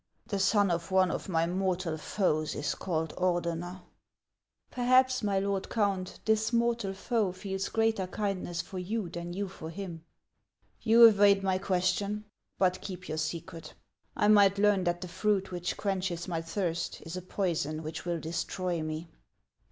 [0.25, 3.83] The son of one of my mortal foes is called Ordener." 4 50 HANS OF
[3.85, 3.85] ICELAND."
[4.71, 9.69] Perhaps, my lord Count, this mortal foe feels greater kindness for you than you for
[9.69, 10.03] him.""
[10.89, 12.25] You evade my question;
[12.57, 13.75] but keep your secret.
[14.15, 18.19] I might learn that the fruit which quenches my thirst is a poison which will
[18.19, 19.07] destroy me."